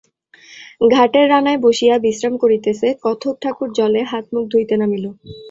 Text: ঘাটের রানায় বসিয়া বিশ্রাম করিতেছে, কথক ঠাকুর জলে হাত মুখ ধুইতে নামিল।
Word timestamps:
ঘাটের 0.91 1.25
রানায় 1.29 1.59
বসিয়া 1.65 1.95
বিশ্রাম 2.05 2.33
করিতেছে, 2.43 2.87
কথক 3.05 3.35
ঠাকুর 3.43 3.69
জলে 3.77 4.01
হাত 4.11 4.25
মুখ 4.33 4.43
ধুইতে 4.51 4.75
নামিল। 4.81 5.05